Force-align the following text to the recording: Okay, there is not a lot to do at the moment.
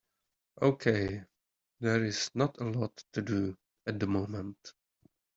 Okay, 0.59 1.25
there 1.79 2.03
is 2.03 2.31
not 2.33 2.59
a 2.59 2.63
lot 2.63 3.03
to 3.13 3.21
do 3.21 3.55
at 3.85 3.99
the 3.99 4.07
moment. 4.07 4.57